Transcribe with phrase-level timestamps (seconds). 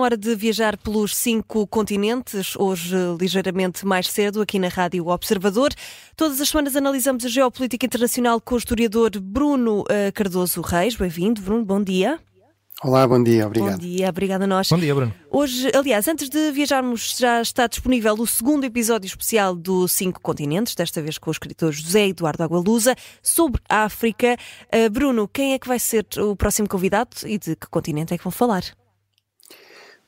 [0.00, 5.70] hora de viajar pelos cinco continentes, hoje ligeiramente mais cedo, aqui na Rádio Observador.
[6.16, 10.96] Todas as semanas analisamos a geopolítica internacional com o historiador Bruno uh, Cardoso Reis.
[10.96, 12.18] Bem-vindo, Bruno, bom dia.
[12.82, 13.72] Olá, bom dia, obrigado.
[13.72, 14.68] Bom dia, obrigada a nós.
[14.70, 15.14] Bom dia, Bruno.
[15.30, 20.74] Hoje, aliás, antes de viajarmos, já está disponível o segundo episódio especial do Cinco Continentes,
[20.74, 24.34] desta vez com o escritor José Eduardo Agualusa, sobre a África.
[24.74, 28.18] Uh, Bruno, quem é que vai ser o próximo convidado e de que continente é
[28.18, 28.62] que vão falar?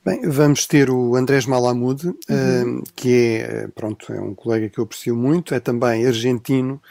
[0.05, 2.79] Bem, vamos ter o Andrés Malamud, uhum.
[2.79, 6.81] uh, que é, eh, pronto, é um colega que eu aprecio muito, é também argentino,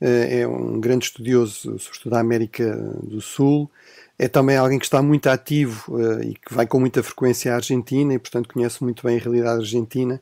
[0.00, 3.70] uh, é um grande estudioso, sobretudo da América do Sul,
[4.18, 8.14] é também alguém que está muito ativo e que vai com muita frequência à Argentina
[8.14, 10.20] e, portanto, conhece muito bem a realidade argentina,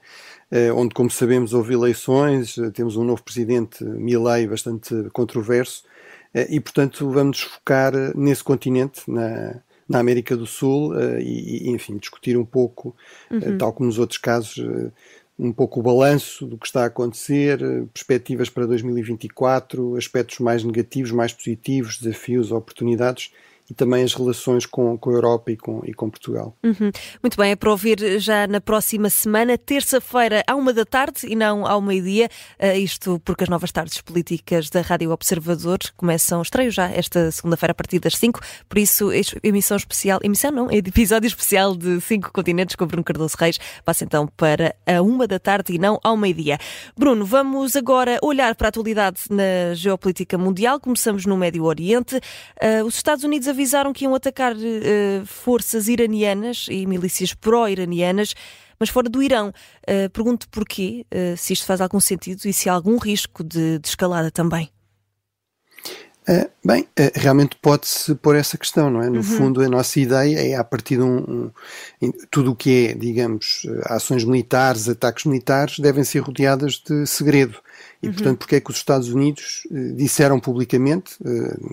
[0.74, 5.84] onde, como sabemos, houve eleições, temos um novo presidente, Milei, bastante controverso,
[6.50, 11.96] e, portanto, vamos focar nesse continente, na na América do Sul uh, e, e, enfim,
[11.98, 12.94] discutir um pouco,
[13.30, 13.54] eh, uhum.
[13.54, 14.92] uh, tal como nos outros casos, uh,
[15.38, 17.58] um pouco o balanço do que está a acontecer,
[17.92, 23.32] perspectivas para 2024, aspectos mais negativos, mais positivos, desafios, oportunidades
[23.68, 26.56] e também as relações com, com a Europa e com, e com Portugal.
[26.62, 26.90] Uhum.
[27.22, 31.34] Muito bem, é para ouvir já na próxima semana, terça-feira, à uma da tarde e
[31.34, 32.28] não ao meio-dia.
[32.60, 37.72] Uh, isto porque as novas tardes políticas da Rádio Observador começam, estreio já esta segunda-feira
[37.72, 39.10] a partir das 5, por isso,
[39.42, 44.04] emissão especial, emissão não, é episódio especial de cinco continentes com Bruno Cardoso Reis, passa
[44.04, 46.58] então para a uma da tarde e não ao meio-dia.
[46.96, 50.78] Bruno, vamos agora olhar para a atualidade na geopolítica mundial.
[50.78, 52.16] Começamos no Médio Oriente.
[52.16, 58.34] Uh, os Estados Unidos avisaram que iam atacar uh, forças iranianas e milícias pró-iranianas,
[58.78, 59.52] mas fora do Irão.
[59.88, 63.78] Uh, pergunto porquê, uh, se isto faz algum sentido e se há algum risco de,
[63.78, 64.70] de escalada também.
[66.26, 69.10] Uh, bem, uh, realmente pode-se pôr essa questão, não é?
[69.10, 69.22] No uhum.
[69.22, 71.50] fundo, a nossa ideia é, a partir de um.
[72.00, 77.58] um tudo o que é, digamos, ações militares, ataques militares, devem ser rodeadas de segredo.
[78.02, 78.12] E, uhum.
[78.14, 81.16] portanto, porque é que os Estados Unidos uh, disseram publicamente,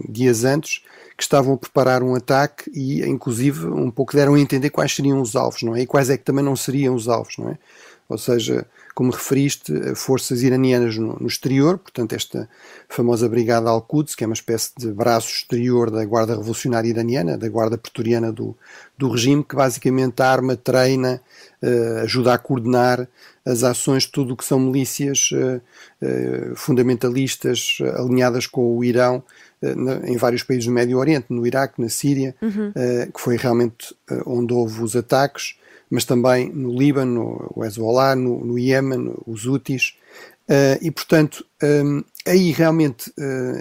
[0.09, 0.84] dias antes,
[1.22, 5.22] que estavam a preparar um ataque e, inclusive, um pouco deram a entender quais seriam
[5.22, 5.82] os alvos, não é?
[5.82, 7.59] E quais é que também não seriam os alvos, não é?
[8.11, 12.49] Ou seja, como referiste, forças iranianas no, no exterior, portanto, esta
[12.89, 17.47] famosa Brigada Al-Quds, que é uma espécie de braço exterior da Guarda Revolucionária Iraniana, da
[17.47, 18.55] Guarda Pretoriana do,
[18.97, 21.22] do regime, que basicamente arma, treina,
[21.63, 23.07] uh, ajuda a coordenar
[23.45, 29.23] as ações de tudo o que são milícias uh, fundamentalistas alinhadas com o Irão
[30.03, 32.73] em vários países do Médio Oriente, no Iraque, na Síria, uhum.
[33.13, 33.95] que foi realmente
[34.25, 35.55] onde houve os ataques,
[35.91, 39.96] mas também no Líbano, o Hezbollah, no, no Iémen, os Houthis.
[40.81, 43.13] e, portanto, um, aí realmente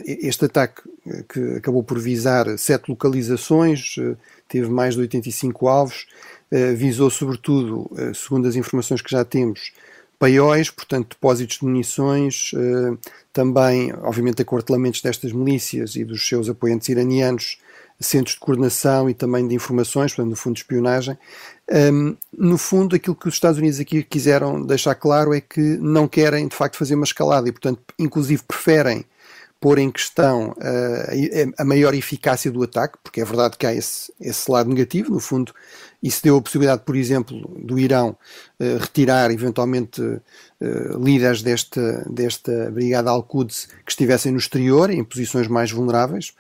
[0.06, 0.82] este ataque
[1.28, 3.96] que acabou por visar sete localizações,
[4.48, 6.06] teve mais de 85 alvos,
[6.76, 9.72] visou sobretudo, segundo as informações que já temos,
[10.20, 12.96] paióis, portanto depósitos de munições, eh,
[13.32, 17.58] também, obviamente, acortelamentos destas milícias e dos seus apoiantes iranianos,
[18.00, 21.18] centros de coordenação e também de informações, portanto, no fundo de espionagem.
[21.70, 26.08] Um, no fundo, aquilo que os Estados Unidos aqui quiseram deixar claro é que não
[26.08, 29.04] querem, de facto, fazer uma escalada e, portanto, inclusive preferem
[29.60, 34.10] pôr em questão uh, a maior eficácia do ataque, porque é verdade que há esse,
[34.18, 35.54] esse lado negativo, no fundo,
[36.02, 38.16] isso deu a possibilidade, por exemplo, do Irão
[38.60, 40.20] uh, retirar eventualmente uh,
[41.02, 46.34] líderes desta, desta Brigada Al-Quds que estivessem no exterior, em posições mais vulneráveis,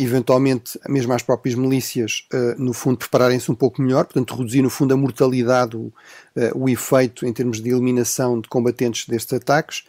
[0.00, 2.26] eventualmente mesmo as próprias milícias,
[2.58, 5.92] no fundo, prepararem-se um pouco melhor, portanto, reduzir no fundo a mortalidade, o,
[6.54, 9.84] o efeito em termos de eliminação de combatentes destes ataques.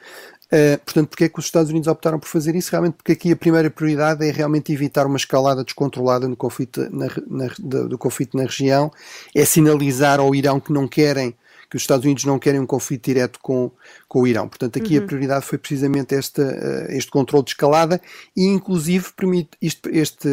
[0.48, 2.72] Uh, portanto, porque é que os Estados Unidos optaram por fazer isso?
[2.72, 7.08] Realmente porque aqui a primeira prioridade é realmente evitar uma escalada descontrolada no conflito na,
[7.28, 8.90] na, do conflito na região,
[9.36, 11.36] é sinalizar ao Irão que não querem,
[11.70, 13.72] que os Estados Unidos não querem um conflito direto com,
[14.08, 14.48] com o Irão.
[14.48, 15.04] Portanto, aqui uhum.
[15.04, 18.02] a prioridade foi precisamente esta, uh, este controle de escalada
[18.36, 20.28] e, inclusive, permite isto, este,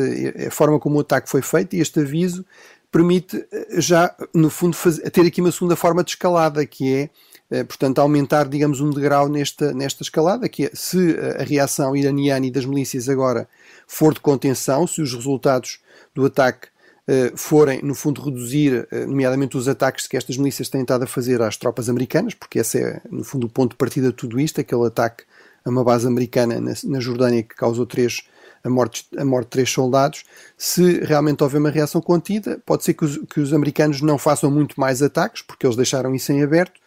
[0.46, 2.44] a forma como o ataque foi feito e este aviso
[2.90, 3.44] permite
[3.76, 7.10] já, no fundo, fazer, ter aqui uma segunda forma de escalada, que é
[7.50, 12.46] eh, portanto, aumentar, digamos, um degrau nesta, nesta escalada, que é, se a reação iraniana
[12.46, 13.48] e das milícias agora
[13.86, 15.80] for de contenção, se os resultados
[16.14, 16.68] do ataque
[17.08, 21.06] uh, forem, no fundo, reduzir, uh, nomeadamente os ataques que estas milícias têm estado a
[21.06, 24.40] fazer às tropas americanas, porque esse é, no fundo, o ponto de partida de tudo
[24.40, 25.24] isto, aquele ataque
[25.64, 28.22] a uma base americana na, na Jordânia que causou três
[28.64, 30.24] a morte, a morte de três soldados,
[30.56, 34.50] se realmente houver uma reação contida, pode ser que os, que os americanos não façam
[34.50, 36.80] muito mais ataques, porque eles deixaram isso em aberto,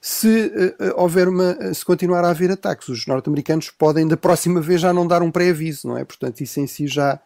[0.00, 2.88] se uh, houver uma, se continuar a haver ataques.
[2.88, 6.04] Os norte-americanos podem da próxima vez já não dar um pré-aviso, não é?
[6.04, 7.18] Portanto, isso em si já,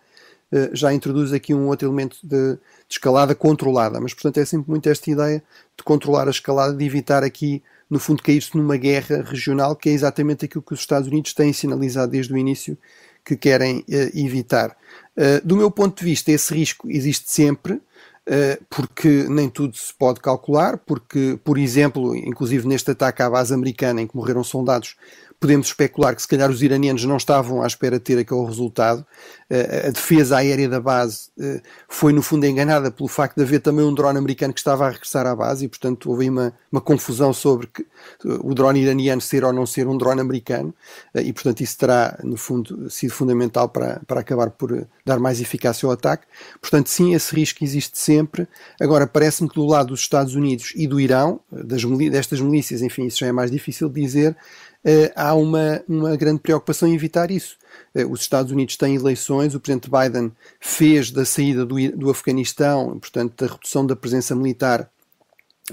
[0.73, 2.59] já introduz aqui um outro elemento de, de,
[2.89, 4.01] escalada controlada.
[4.01, 5.43] Mas, portanto, é sempre muito esta ideia
[5.77, 9.93] de controlar a escalada, de evitar aqui, no fundo, cair-se numa guerra regional, que é
[9.93, 12.77] exatamente aquilo que os Estados Unidos têm sinalizado desde o início
[13.25, 13.85] que querem
[14.15, 14.77] evitar.
[15.45, 17.81] do meu ponto de vista, esse risco existe sempre.
[18.31, 23.55] Eh, porque nem tudo se pode calcular, porque, por exemplo, inclusive neste ataque à base
[23.55, 24.97] americana em que morreram soldados,
[25.41, 29.07] podemos especular que se calhar os iranianos não estavam à espera de ter aquele resultado.
[29.49, 33.61] Eh, a defesa aérea da base eh, foi, no fundo, enganada pelo facto de haver
[33.61, 36.81] também um drone americano que estava a regressar à base e, portanto, houve uma, uma
[36.81, 37.87] confusão sobre que,
[38.25, 40.75] o drone iraniano ser ou não ser um drone americano
[41.15, 45.87] e, portanto, isso terá, no fundo, sido fundamental para, para acabar por dar mais eficácia
[45.87, 46.27] ao ataque.
[46.61, 48.49] Portanto, sim, esse risco existe sempre.
[48.81, 53.07] Agora, parece-me que do lado dos Estados Unidos e do Irão, das, destas milícias, enfim,
[53.07, 54.37] isso já é mais difícil de dizer,
[55.15, 57.57] há uma, uma grande preocupação em evitar isso.
[57.95, 62.99] Uh, os Estados Unidos têm eleições, o presidente Biden fez da saída do, do Afeganistão,
[62.99, 64.89] portanto, da redução da presença militar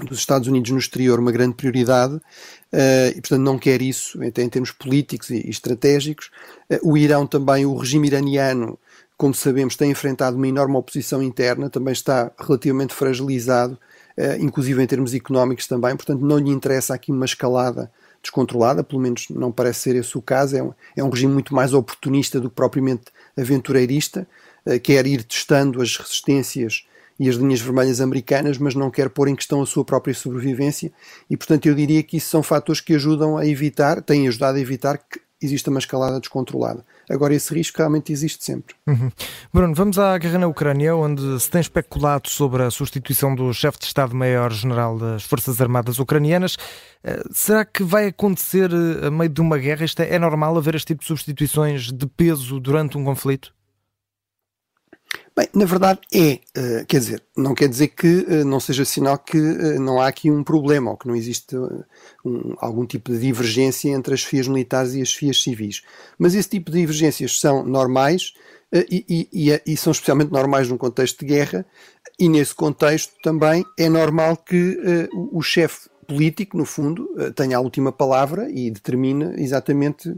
[0.02, 4.42] dos Estados Unidos no exterior uma grande prioridade uh, e, portanto, não quer isso, até
[4.42, 6.30] em termos políticos e, estratégicos.
[6.82, 8.78] O Irão também, o regime iraniano,
[9.16, 13.78] como sabemos, tem enfrentado uma enorme oposição interna, também está relativamente fragilizado,
[14.40, 17.90] inclusive em termos económicos também, portanto, não lhe interessa aqui uma escalada
[18.26, 20.56] descontrolada, pelo menos não parece ser esse o caso.
[20.56, 23.04] É um, é um regime muito mais oportunista do que propriamente
[23.36, 24.26] aventureirista,
[24.66, 26.86] uh, quer ir testando as resistências
[27.18, 30.92] e as linhas vermelhas americanas, mas não quer pôr em questão a sua própria sobrevivência.
[31.30, 34.60] E, portanto, eu diria que isso são fatores que ajudam a evitar, têm ajudado a
[34.60, 36.84] evitar que exista uma escalada descontrolada.
[37.08, 38.74] Agora, esse risco realmente existe sempre.
[38.86, 39.10] Uhum.
[39.52, 43.78] Bruno, vamos à guerra na Ucrânia, onde se tem especulado sobre a substituição do chefe
[43.78, 46.56] de Estado-Maior-General das Forças Armadas Ucranianas.
[47.04, 49.84] Eh, será que vai acontecer eh, a meio de uma guerra?
[49.84, 53.55] Isto é, é normal haver este tipo de substituições de peso durante um conflito?
[55.36, 59.18] Bem, na verdade é, uh, quer dizer, não quer dizer que uh, não seja sinal
[59.18, 61.54] que uh, não há aqui um problema ou que não existe
[62.24, 65.82] um, algum tipo de divergência entre as FIAs militares e as FIAs civis.
[66.18, 68.32] Mas esse tipo de divergências são normais
[68.90, 71.64] e, e, e, são especialmente normais num contexto de guerra,
[72.18, 77.92] e nesse contexto também é normal que o chefe político, no fundo, tenha a última
[77.92, 80.14] palavra e determine exatamente eh,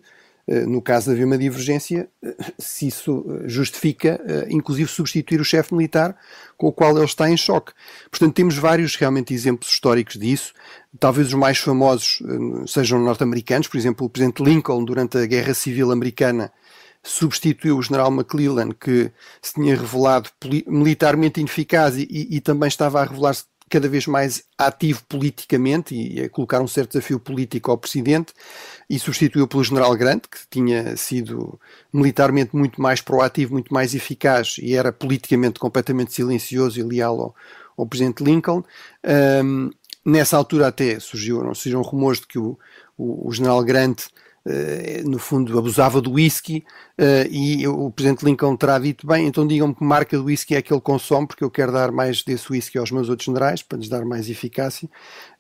[0.67, 5.75] no caso de haver uma divergência, eh, se isso eh, justifica, inclusive, substituir o chefe
[5.75, 6.17] militar
[6.57, 7.73] com o qual ele está em choque.
[8.11, 10.55] Portanto, temos vários realmente exemplos históricos disso.
[10.99, 12.23] Talvez os mais famosos
[12.67, 16.51] sejam norte-americanos, por exemplo, o presidente Lincoln, durante a Guerra Civil Americana,
[17.03, 19.11] substituiu o general McClellan, que
[19.41, 20.31] se tinha revelado
[20.67, 26.29] militarmente ineficaz e, e também estava a revelar-se cada vez mais ativo politicamente e a
[26.29, 28.33] colocar um certo desafio político ao presidente
[28.89, 31.61] e substituiu pelo general Grant, que tinha sido
[31.93, 37.35] militarmente muito mais proativo, muito mais eficaz e era politicamente completamente silencioso e leal ao,
[37.77, 38.63] ao presidente Lincoln.
[39.45, 39.71] Um,
[40.05, 42.59] nessa altura até surgiram, surgiram rumores de que o,
[42.97, 44.07] o, o general Grant
[45.05, 46.65] no fundo abusava do whisky
[46.99, 50.63] uh, e o Presidente Lincoln terá dito, bem, então digam-me que marca de whisky é
[50.63, 53.79] que ele consome, porque eu quero dar mais desse whisky aos meus outros generais, para
[53.79, 54.89] lhes dar mais eficácia.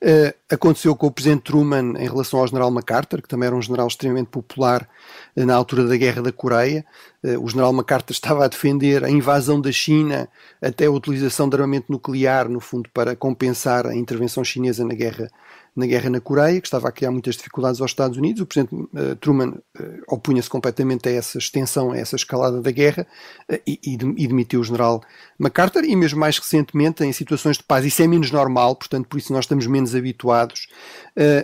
[0.03, 3.63] Uh, aconteceu com o Presidente Truman em relação ao General MacArthur, que também era um
[3.63, 4.87] general extremamente popular
[5.35, 6.85] na altura da Guerra da Coreia.
[7.41, 10.29] o General MacArthur estava a defender a invasão da China
[10.61, 15.29] até a utilização de armamento nuclear, no fundo, para compensar a intervenção chinesa na Guerra
[15.75, 18.43] na guerra na Coreia, que estava a criar muitas dificuldades aos Estados Unidos.
[18.43, 23.07] O presidente uh, Truman uh, opunha-se completamente a essa extensão, a essa escalada da guerra
[23.51, 25.03] uh, e, e, demitiu o general
[25.39, 25.85] MacArthur.
[25.85, 29.33] E mesmo mais recentemente, em situações de paz, isso é menos normal, portanto, por isso
[29.33, 30.67] nós estamos menos habituados.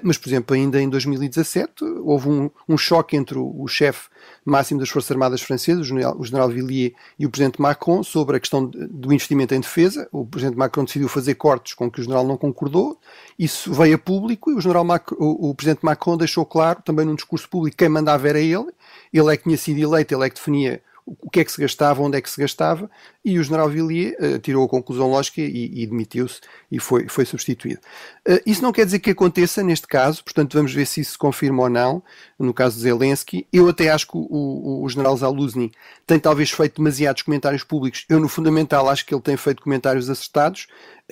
[0.02, 4.08] mas, por exemplo, ainda em 2017 houve um, um choque entre o, o chefe
[4.44, 8.36] máximo das Forças Armadas Francesas, o general, o general Villiers, e o presidente Macron sobre
[8.36, 10.08] a questão do investimento em defesa.
[10.12, 12.98] O presidente Macron decidiu fazer cortes com que o general não concordou.
[13.38, 14.13] Isso veio a público
[14.50, 17.88] e o, general Macron, o, o presidente Macron deixou claro, também num discurso público, quem
[17.88, 18.72] mandava era ele.
[19.12, 21.60] Ele é que tinha sido eleito, ele é que definia o que é que se
[21.60, 22.90] gastava, onde é que se gastava,
[23.24, 26.40] e o general Villiers uh, tirou a conclusão lógica e, e demitiu-se
[26.70, 27.80] e foi, foi substituído.
[28.28, 31.18] Uh, isso não quer dizer que aconteça neste caso, portanto vamos ver se isso se
[31.18, 32.02] confirma ou não,
[32.38, 33.46] no caso de Zelensky.
[33.52, 35.72] Eu até acho que o, o, o general Zaluzny
[36.06, 38.04] tem talvez feito demasiados comentários públicos.
[38.08, 40.66] Eu, no fundamental, acho que ele tem feito comentários acertados,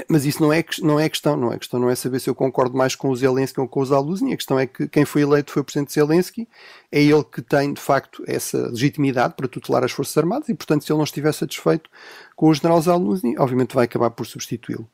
[0.09, 2.35] mas isso não é, não é questão, não é questão, não é saber se eu
[2.35, 5.23] concordo mais com o Zelensky ou com o Zaluzny, a questão é que quem foi
[5.23, 6.49] eleito foi o presidente Zelensky,
[6.90, 10.85] é ele que tem, de facto, essa legitimidade para tutelar as Forças Armadas e, portanto,
[10.85, 11.90] se ele não estiver satisfeito
[12.37, 14.88] com o general Zaluzny, obviamente vai acabar por substituí-lo.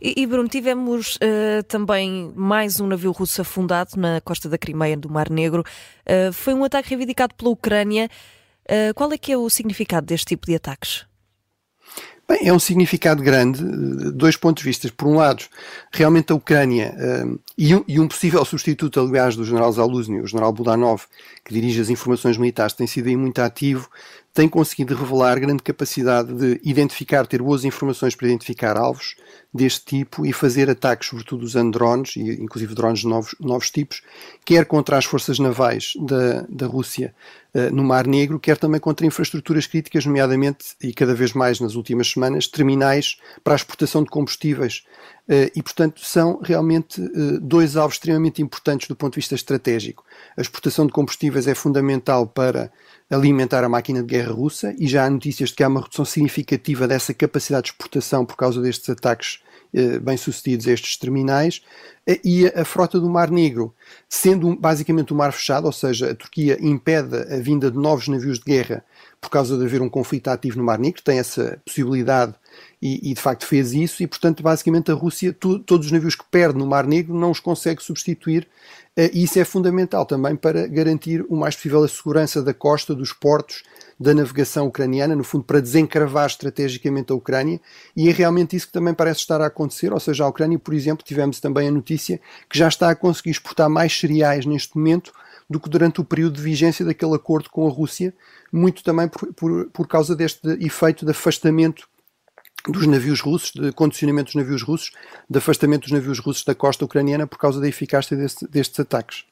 [0.00, 4.96] E, e, Bruno, tivemos uh, também mais um navio russo afundado na costa da Crimeia
[4.96, 5.64] do Mar Negro.
[6.06, 8.10] Uh, foi um ataque reivindicado pela Ucrânia.
[8.64, 11.06] Uh, qual é que é o significado deste tipo de ataques?
[12.28, 13.62] Bem, é um significado grande,
[14.12, 14.90] dois pontos de vista.
[14.96, 15.44] Por um lado,
[15.92, 16.94] realmente a Ucrânia
[17.26, 21.02] um, e, um, e, um, possível substituto, aliás, do general Zaluzny, o general Budanov,
[21.44, 23.90] que dirige as informações militares, tem sido aí muito ativo,
[24.34, 29.14] tem conseguido revelar grande capacidade de identificar, ter boas informações para identificar alvos
[29.52, 34.02] deste tipo e fazer ataques, sobretudo usando drones, e inclusive drones de novos, novos tipos,
[34.44, 37.14] quer contra as forças navais da, da Rússia
[37.54, 41.74] uh, no Mar Negro, quer também contra infraestruturas críticas, nomeadamente, e cada vez mais nas
[41.74, 44.84] últimas semanas, terminais para a exportação de combustíveis.
[45.28, 50.04] Uh, e, portanto, são realmente uh, dois alvos extremamente importantes do ponto de vista estratégico.
[50.36, 52.72] A exportação de combustíveis é fundamental para
[53.08, 56.04] alimentar a máquina de guerra russa e já há notícias de que há uma redução
[56.04, 59.40] significativa dessa capacidade de exportação por causa destes ataques
[59.74, 61.62] eh, bem-sucedidos estes terminais
[62.06, 63.74] eh, e a, frota do Mar Negro,
[64.06, 68.38] sendo basicamente um mar fechado, ou seja, a Turquia impede a vinda de novos navios
[68.38, 68.84] de guerra
[69.22, 72.34] por causa de haver um conflito ativo no Mar Negro, tem essa possibilidade
[72.82, 76.16] e, e de facto fez isso, e portanto, basicamente, a Rússia, tu, todos os navios
[76.16, 78.48] que perde no Mar Negro, não os consegue substituir
[78.96, 82.96] eh, e isso é fundamental também para garantir o mais possível a segurança da costa,
[82.96, 83.62] dos portos,
[83.98, 87.60] da navegação ucraniana, no fundo, para desencravar estrategicamente a Ucrânia,
[87.96, 89.92] e é realmente isso que também parece estar a acontecer.
[89.92, 93.30] Ou seja, a Ucrânia, por exemplo, tivemos também a notícia que já está a conseguir
[93.30, 95.12] exportar mais cereais neste momento
[95.52, 98.14] do que durante o período de vigência daquele acordo com a Rússia,
[98.52, 101.88] muito também por, por, por causa deste efeito de afastamento
[102.68, 104.90] dos navios russos, de condicionamento dos navios russos,
[105.28, 109.24] de afastamento dos navios russos da costa ucraniana por causa da eficácia deste, destes ataques.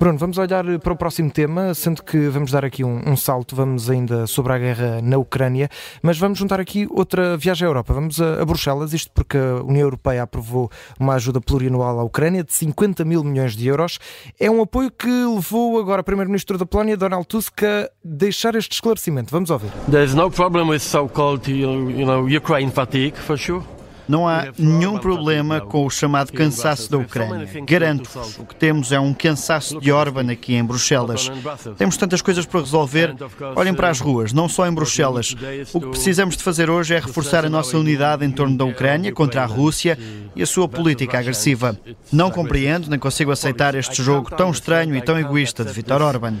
[0.00, 3.54] Bruno, vamos olhar para o próximo tema, sendo que vamos dar aqui um, um, salto,
[3.54, 5.68] vamos ainda sobre a guerra na Ucrânia,
[6.02, 7.92] mas vamos juntar aqui outra viagem à Europa.
[7.92, 12.42] Vamos a, a Bruxelas, isto porque a União Europeia aprovou uma ajuda plurianual à Ucrânia
[12.42, 13.98] de 50 mil milhões de euros.
[14.40, 18.72] É um apoio que levou agora o Primeiro-Ministro da Polónia, Donald Tusk, a deixar este
[18.72, 19.30] esclarecimento.
[19.30, 19.70] Vamos ouvir.
[19.90, 23.62] There's no problem with so-called, you know, Ukraine fatigue, for sure.
[24.10, 27.48] Não há nenhum problema com o chamado cansaço da Ucrânia.
[27.64, 31.30] Garanto-vos, o que temos é um cansaço de Orban aqui em Bruxelas.
[31.78, 33.14] Temos tantas coisas para resolver.
[33.54, 35.36] Olhem para as ruas, não só em Bruxelas.
[35.72, 39.12] O que precisamos de fazer hoje é reforçar a nossa unidade em torno da Ucrânia
[39.12, 39.96] contra a Rússia
[40.34, 41.78] e a sua política agressiva.
[42.12, 46.34] Não compreendo nem consigo aceitar este jogo tão estranho e tão egoísta de Viktor Orban.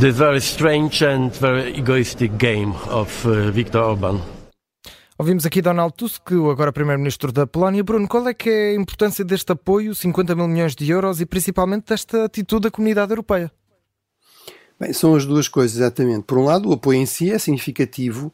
[0.00, 4.20] This very strange and very egoistic game of uh, Viktor Orban.
[5.20, 7.82] Ouvimos aqui Donald Tusk, agora Primeiro-Ministro da Polónia.
[7.82, 11.26] Bruno, qual é que é a importância deste apoio, 50 mil milhões de euros, e
[11.26, 13.50] principalmente desta atitude da comunidade europeia?
[14.78, 16.22] Bem, são as duas coisas, exatamente.
[16.22, 18.32] Por um lado, o apoio em si é significativo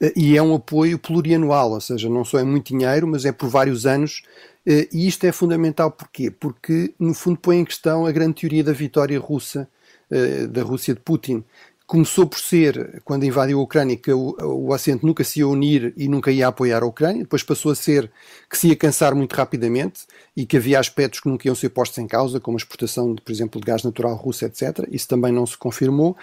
[0.00, 3.30] eh, e é um apoio plurianual, ou seja, não só é muito dinheiro, mas é
[3.30, 4.22] por vários anos.
[4.64, 6.30] Eh, e isto é fundamental porquê?
[6.30, 9.68] Porque, no fundo, põe em questão a grande teoria da vitória russa,
[10.10, 11.44] eh, da Rússia de Putin,
[11.86, 15.92] começou por ser, quando invadiu a Ucrânia, que o, o Ocidente nunca se ia unir
[15.96, 18.10] e nunca ia apoiar a Ucrânia, depois passou a ser
[18.48, 20.02] que se ia cansar muito rapidamente
[20.36, 23.32] e que havia aspectos que nunca iam ser postos em causa, como a exportação, por
[23.32, 24.86] exemplo, de gás natural russo, etc.
[24.90, 26.16] Isso também não se confirmou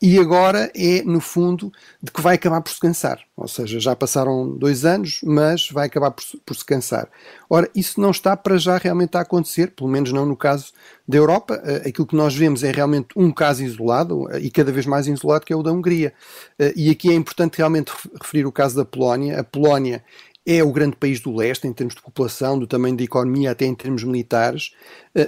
[0.00, 3.20] e agora é, no fundo, de que vai acabar por se cansar.
[3.36, 7.08] Ou seja, já passaram dois anos, mas vai acabar por, por, se cansar.
[7.50, 10.72] Ora, isso não está para já realmente a acontecer, pelo menos não no caso
[11.06, 11.60] da Europa.
[11.64, 15.08] Eh, aquilo que nós vemos é realmente um caso isolado eh, e cada vez mais
[15.08, 16.12] isolado, que é o da Hungria.
[16.58, 19.40] Eh, e aqui é importante realmente referir o caso da Polónia.
[19.40, 20.04] A Polónia
[20.46, 23.66] é o grande país do leste em termos de população, do tamanho da economia, até
[23.66, 24.70] em termos militares.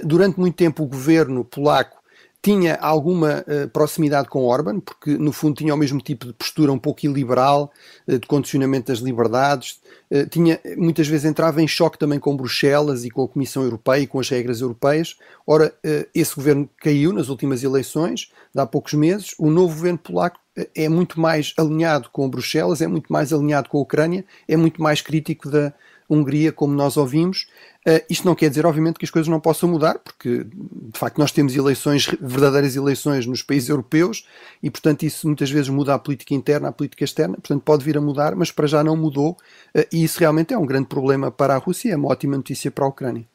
[0.03, 2.00] Durante muito tempo, o governo polaco
[2.41, 6.71] tinha alguma uh, proximidade com Orban, porque no fundo tinha o mesmo tipo de postura
[6.71, 7.71] um pouco iliberal,
[8.07, 9.79] uh, de condicionamento das liberdades,
[10.09, 14.01] uh, tinha, muitas vezes entrava em choque também com Bruxelas e com a Comissão Europeia
[14.01, 15.17] e com as regras europeias.
[15.45, 15.73] Ora,
[16.13, 20.39] esse governo caiu nas últimas eleições, há poucos meses, o novo governo polaco
[20.75, 24.81] é muito mais alinhado com Bruxelas, é muito mais alinhado com a Ucrânia, é muito
[24.81, 25.73] mais crítico da
[26.13, 27.47] Hungria, como nós ouvimos,
[27.81, 31.17] Uh, isto não quer dizer, obviamente, que as coisas não possam mudar, porque de facto
[31.17, 34.23] nós temos eleições, verdadeiras eleições nos países europeus
[34.61, 37.97] e, portanto, isso muitas vezes muda a política interna, a política externa, portanto, pode vir
[37.97, 41.31] a mudar, mas para já não mudou uh, e isso realmente é um grande problema
[41.31, 43.25] para a Rússia, é uma ótima notícia para a Ucrânia.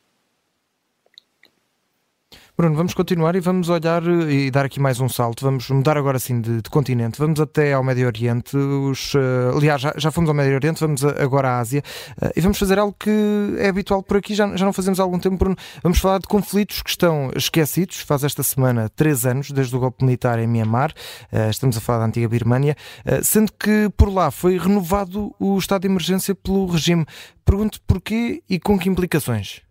[2.58, 5.44] Bruno, vamos continuar e vamos olhar eh, e dar aqui mais um salto.
[5.44, 7.18] Vamos mudar agora sim de, de continente.
[7.18, 8.56] Vamos até ao Médio Oriente.
[8.56, 11.82] Os, uh, aliás, já, já, fomos ao Médio Oriente, vamos agora à Ásia
[12.12, 13.10] uh, e vamos fazer algo que
[13.58, 15.54] é habitual por aqui, já, já não fazemos há algum tempo, Bruno.
[15.82, 18.00] Vamos falar de conflitos que estão esquecidos.
[18.00, 20.94] Faz esta semana três anos desde o golpe militar em Myanmar.
[21.30, 22.74] Uh, estamos a falar da antiga Birmânia,
[23.22, 27.04] sendo que por lá foi renovado o estado de emergência pelo regime.
[27.44, 29.65] Pergunto porquê e com que implicações?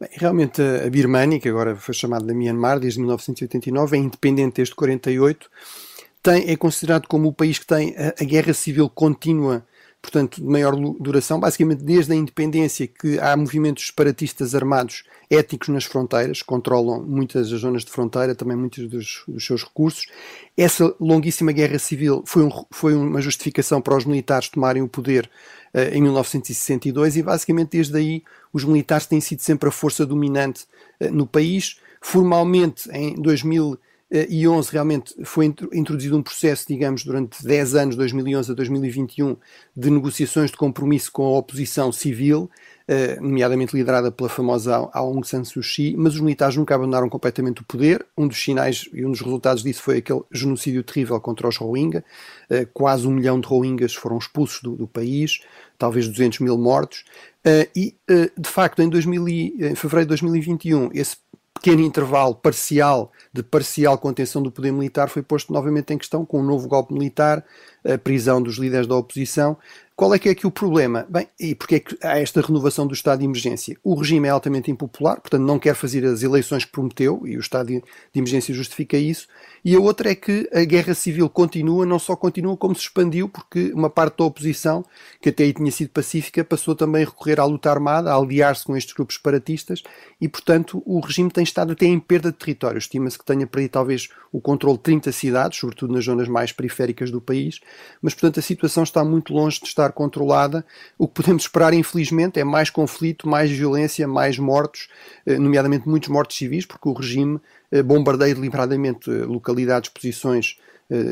[0.00, 4.74] Bem, realmente a Birmania, que agora foi chamada de Myanmar desde 1989, é independente desde
[4.74, 5.50] 48,
[6.22, 9.64] tem, é considerado como o país que tem a, a guerra civil contínua
[10.04, 15.84] portanto, de maior duração, basicamente desde a independência que há movimentos separatistas armados étnicos nas
[15.84, 20.06] fronteiras, controlam muitas das zonas de fronteira, também muitos dos, dos seus recursos.
[20.56, 25.30] Essa longuíssima guerra civil foi, um, foi uma justificação para os militares tomarem o poder
[25.92, 30.64] em 1962 e basicamente desde aí os militares têm sido sempre a força dominante
[31.00, 31.80] uh, no país.
[32.00, 33.78] Formalmente, em 2000
[34.28, 39.36] e 11 realmente foi introduzido um processo, digamos, durante 10 anos, 2011 a 2021,
[39.76, 42.73] de negociações de compromisso com a oposição civil, eh,
[43.20, 47.64] nomeadamente liderada pela famosa Aung San Suu Kyi, mas os militares nunca abandonaram completamente o
[47.64, 48.04] poder.
[48.16, 52.04] Um dos sinais e um dos resultados disso foi aquele genocídio terrível contra os Rohingya.
[52.50, 55.40] Eh, quase um milhão de Rohingyas foram expulsos do, do país,
[55.78, 57.04] talvez 200 mil mortos.
[57.42, 57.94] Eh, e,
[58.36, 61.16] de facto, em, 2000, em fevereiro de 2021, esse
[61.64, 66.40] pequeno intervalo parcial de parcial contenção do poder militar foi posto novamente em questão com
[66.40, 67.42] um novo golpe militar,
[67.82, 69.56] a prisão dos líderes da oposição
[69.96, 71.06] qual é que é aqui o problema?
[71.08, 73.76] Bem, e porque é que há esta renovação do estado de emergência?
[73.82, 77.40] O regime é altamente impopular, portanto não quer fazer as eleições que prometeu, e o
[77.40, 77.82] estado de
[78.12, 79.28] emergência justifica isso,
[79.64, 83.28] e a outra é que a guerra civil continua, não só continua, como se expandiu,
[83.28, 84.84] porque uma parte da oposição,
[85.20, 88.64] que até aí tinha sido pacífica, passou também a recorrer à luta armada, a aliar-se
[88.64, 89.82] com estes grupos separatistas,
[90.20, 92.78] e portanto o regime tem estado até em perda de território.
[92.78, 97.10] Estima-se que tenha perdido talvez o controle de 30 cidades, sobretudo nas zonas mais periféricas
[97.10, 97.60] do país,
[98.02, 100.64] mas portanto a situação está muito longe de estar estar controlada.
[100.98, 104.88] O que podemos esperar, infelizmente, é mais conflito, mais violência, mais mortos,
[105.26, 110.58] eh, nomeadamente muitos mortos civis, porque o regime eh, bombardeia deliberadamente eh, localidades, posições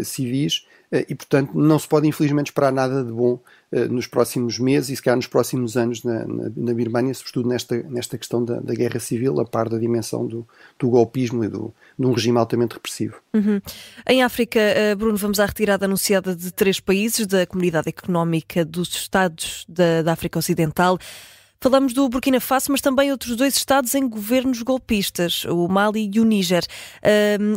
[0.05, 0.67] civis
[1.09, 3.39] e, portanto, não se pode, infelizmente, esperar nada de bom
[3.91, 7.83] nos próximos meses e, se calhar, nos próximos anos na, na, na Birmania, sobretudo nesta,
[7.85, 10.47] nesta questão da, da, guerra civil, a par da dimensão do,
[10.79, 13.17] do golpismo e do, de um regime altamente repressivo.
[13.33, 13.61] Uhum.
[14.07, 18.91] Em África, eh, Bruno, vamos à retirada anunciada de três países da Comunidade Económica dos
[18.91, 20.99] Estados da, da África Ocidental.
[21.63, 26.19] Falamos do Burkina Faso, mas também outros dois estados em governos golpistas, o Mali e
[26.19, 26.67] o Níger.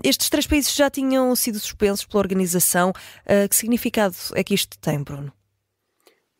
[0.03, 2.91] Estes três países já tinham sido suspensos pela organização.
[2.91, 5.33] Uh, que significado é que isto tem, Bruno?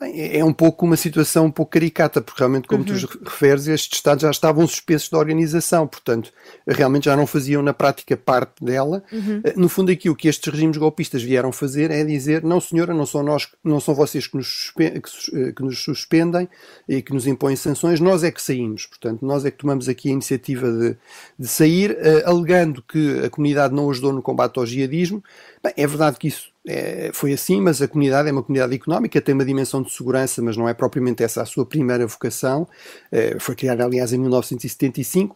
[0.01, 2.99] É, é um pouco uma situação um pouco caricata, porque realmente, como uhum.
[2.99, 6.33] tu referes, estes Estados já estavam suspensos da organização, portanto,
[6.67, 9.03] realmente já não faziam na prática parte dela.
[9.11, 9.41] Uhum.
[9.43, 12.93] Eh, no fundo, aqui o que estes regimes golpistas vieram fazer é dizer: não, senhora,
[12.93, 16.49] não são nós, não são vocês que nos, que, eh, que nos suspendem
[16.89, 18.85] e que nos impõem sanções, nós é que saímos.
[18.85, 20.97] Portanto, nós é que tomamos aqui a iniciativa de,
[21.39, 25.23] de sair, uh, alegando que a comunidade não ajudou no combate ao jihadismo.
[25.63, 29.21] Bem, é verdade que isso é, foi assim, mas a comunidade é uma comunidade económica,
[29.21, 32.67] tem uma dimensão de segurança, mas não é propriamente essa a sua primeira vocação.
[33.11, 35.35] É, foi criada, aliás, em 1975.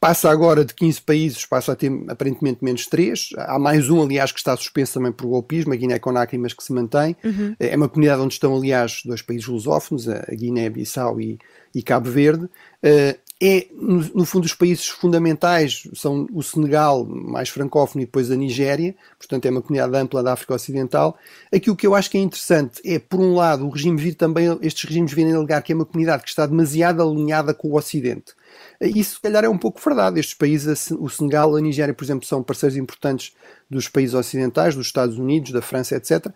[0.00, 3.30] Passa agora de 15 países, passa a ter aparentemente menos 3.
[3.36, 6.72] Há mais um, aliás, que está suspenso também por golpismo, a Guiné-Conakry, mas que se
[6.72, 7.16] mantém.
[7.24, 7.56] Uhum.
[7.58, 11.36] É uma comunidade onde estão, aliás, dois países lusófonos, a Guiné-Bissau e,
[11.74, 12.44] e, Cabo Verde.
[12.44, 18.30] Uh, é, no, no, fundo, os países fundamentais são o Senegal, mais francófono, e depois
[18.30, 21.16] a Nigéria, portanto é uma comunidade ampla da África Ocidental.
[21.54, 24.14] Aqui o que eu acho que é interessante é, por um lado, o regime vir
[24.14, 27.76] também, estes regimes virem alegar que é uma comunidade que está demasiado alinhada com o
[27.76, 28.34] Ocidente.
[28.80, 30.20] Isso, se calhar, é um pouco verdade.
[30.20, 33.32] Estes países, o Senegal, a Nigéria, por exemplo, são parceiros importantes
[33.68, 36.26] dos países ocidentais, dos Estados Unidos, da França, etc.
[36.26, 36.32] Uh,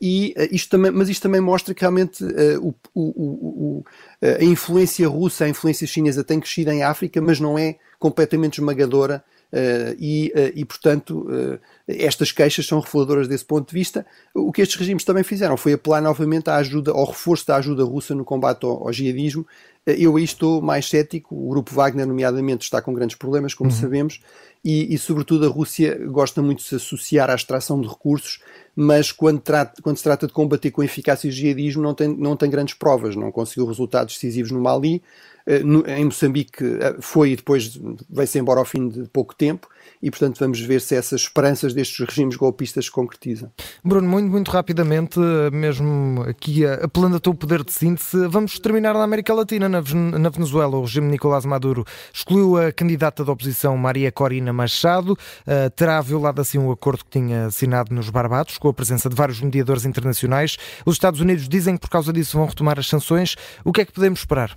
[0.00, 3.84] e, uh, isto também, mas isto também mostra que realmente uh, o, o, o,
[4.22, 9.22] a influência russa, a influência chinesa tem crescido em África, mas não é completamente esmagadora
[9.54, 14.06] Uh, e, uh, e, portanto, uh, estas queixas são reveladoras desse ponto de vista.
[14.34, 17.84] O que estes regimes também fizeram foi apelar novamente à ajuda, ao reforço da ajuda
[17.84, 19.46] russa no combate ao, ao jihadismo.
[19.86, 21.34] Eu aí estou mais cético.
[21.34, 23.76] O grupo Wagner, nomeadamente, está com grandes problemas, como uhum.
[23.76, 24.20] sabemos,
[24.64, 28.40] e, e, sobretudo, a Rússia gosta muito de se associar à extração de recursos,
[28.74, 32.34] mas quando, trata, quando se trata de combater com eficácia o jihadismo, não tem, não
[32.34, 33.14] tem grandes provas.
[33.14, 35.02] Não conseguiu resultados decisivos no Mali
[35.46, 35.60] eh,
[35.98, 39.68] em Moçambique eh, foi e depois veio-se embora ao fim de pouco tempo
[40.02, 43.50] e, portanto, vamos ver se essas esperanças destes regimes golpistas se concretizam.
[43.84, 45.18] Bruno, muito, muito rapidamente,
[45.52, 50.76] mesmo aqui apelando a teu poder de síntese, vamos terminar na América Latina, na, Venezuela.
[50.76, 56.00] O regime de Nicolás Maduro excluiu a candidata da oposição Maria Corina Machado, eh, terá
[56.00, 59.84] violado assim o acordo que tinha assinado nos Barbados, com a presença de vários mediadores
[59.84, 60.56] internacionais.
[60.86, 63.36] Os Estados Unidos dizem que por causa disso vão retomar as sanções.
[63.64, 64.56] O que é que podemos esperar?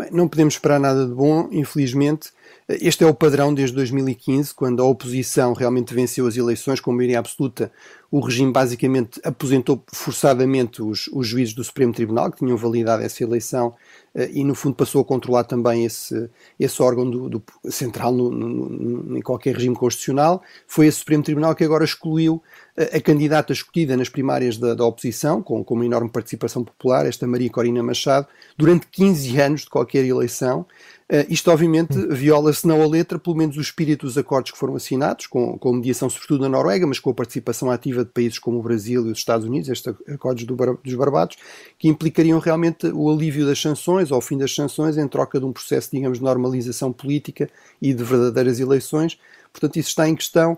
[0.00, 2.30] Bem, não podemos esperar nada de bom, infelizmente.
[2.66, 7.18] Este é o padrão desde 2015, quando a oposição realmente venceu as eleições com maioria
[7.18, 7.70] absoluta.
[8.10, 13.22] O regime basicamente aposentou forçadamente os, os juízes do Supremo Tribunal, que tinham validado essa
[13.22, 13.74] eleição,
[14.14, 18.48] e no fundo passou a controlar também esse, esse órgão do, do central no, no,
[18.48, 20.42] no, em qualquer regime constitucional.
[20.66, 22.42] Foi esse Supremo Tribunal que agora excluiu
[22.76, 26.64] a, eh, a candidata escolhida nas primárias da, da oposição, com, com uma enorme participação
[26.64, 30.66] popular, esta Maria Corina Machado, durante 15 anos de qualquer eleição.
[31.10, 34.58] Uh, isto, obviamente, viola, se não a letra, pelo menos o espírito dos acordos que
[34.58, 38.38] foram assinados, com, com mediação sobretudo na Noruega, mas com a participação ativa de países
[38.38, 41.36] como o Brasil e os Estados Unidos, estes acordos do dos Barbados,
[41.76, 45.44] que implicariam realmente o alívio das sanções, ou o fim das sanções, em troca de
[45.46, 47.50] um processo, digamos, de normalização política
[47.82, 49.18] e de verdadeiras eleições.
[49.52, 50.52] Portanto, isso está em questão.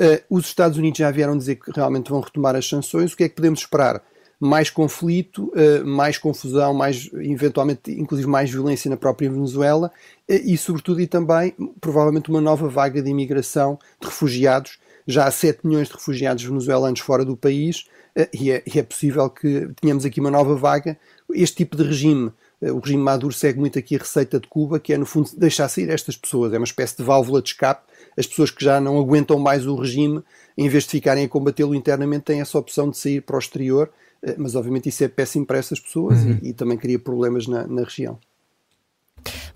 [0.00, 3.12] Uh, os Estados Unidos já vieram dizer que realmente vão retomar as sanções.
[3.12, 4.00] O que é que podemos esperar?
[4.38, 9.90] Mais conflito, eh, mais confusão, mais eventualmente inclusive mais violência na própria Venezuela
[10.28, 14.78] eh, e sobretudo e também provavelmente uma nova vaga de imigração de refugiados.
[15.06, 18.82] Já há 7 milhões de refugiados venezuelanos fora do país eh, e é, e é
[18.82, 20.98] possível que tenhamos aqui uma nova vaga.
[21.32, 24.90] Este tipo de regime o regime Maduro segue muito aqui a receita de Cuba, que
[24.90, 26.54] é, no fundo, deixar sair estas pessoas.
[26.54, 27.84] É uma espécie de válvula de escape.
[28.16, 30.22] As pessoas que já não aguentam mais o regime,
[30.56, 33.90] em vez de ficarem a combatê-lo internamente, têm essa opção de sair para o exterior
[34.38, 36.38] mas obviamente isso é péssimo para essas pessoas uhum.
[36.42, 38.18] e, e, também cria problemas na, na região.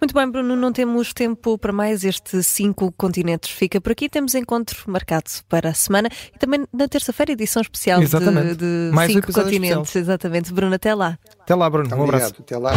[0.00, 2.04] Muito bem, Bruno, não temos tempo para mais.
[2.04, 4.09] Este cinco continentes fica por aqui.
[4.09, 8.56] Temos encontro marcado para a semana e também na terça-feira, edição especial Exatamente.
[8.56, 9.88] de, de mais cinco continentes.
[9.88, 10.02] Especial.
[10.02, 10.52] Exatamente.
[10.52, 11.18] Bruno, até lá.
[11.40, 11.94] Até lá, Bruno.
[11.94, 12.35] um abraço.
[12.38, 12.72] Até lá.